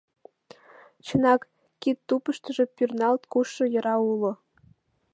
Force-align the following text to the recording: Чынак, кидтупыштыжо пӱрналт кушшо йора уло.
Чынак, 1.05 1.41
кидтупыштыжо 1.81 2.65
пӱрналт 2.75 3.21
кушшо 3.31 3.63
йора 3.73 3.95
уло. 4.11 4.31